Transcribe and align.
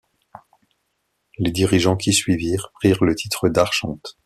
Les 1.37 1.51
dirigeants 1.51 1.95
qui 1.95 2.11
suivirent 2.11 2.71
prirent 2.79 3.03
le 3.03 3.13
titre 3.13 3.49
d'archonte. 3.49 4.17